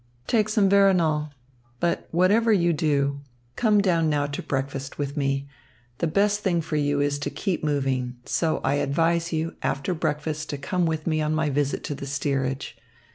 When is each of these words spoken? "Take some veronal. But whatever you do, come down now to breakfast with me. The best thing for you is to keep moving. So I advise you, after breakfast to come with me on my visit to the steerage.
"Take 0.25 0.49
some 0.49 0.67
veronal. 0.67 1.29
But 1.79 2.07
whatever 2.09 2.51
you 2.51 2.73
do, 2.73 3.21
come 3.55 3.79
down 3.81 4.09
now 4.09 4.25
to 4.25 4.41
breakfast 4.41 4.97
with 4.97 5.15
me. 5.15 5.47
The 5.99 6.07
best 6.07 6.39
thing 6.39 6.59
for 6.61 6.75
you 6.75 6.99
is 6.99 7.19
to 7.19 7.29
keep 7.29 7.63
moving. 7.63 8.15
So 8.25 8.61
I 8.63 8.77
advise 8.81 9.31
you, 9.31 9.57
after 9.61 9.93
breakfast 9.93 10.49
to 10.49 10.57
come 10.57 10.87
with 10.87 11.05
me 11.05 11.21
on 11.21 11.35
my 11.35 11.51
visit 11.51 11.83
to 11.83 11.93
the 11.93 12.07
steerage. 12.07 12.75